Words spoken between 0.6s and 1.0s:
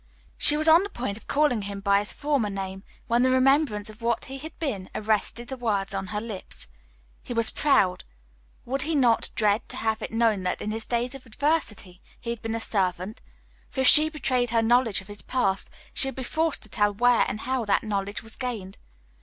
on the